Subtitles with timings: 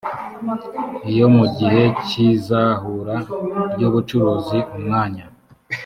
[1.11, 3.15] iyo mu gihe cy izahura
[3.73, 5.25] ry ubucuruzi umwanya